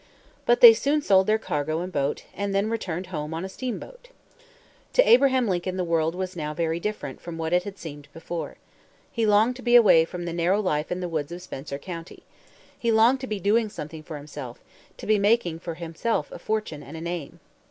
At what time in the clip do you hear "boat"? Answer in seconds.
1.93-2.23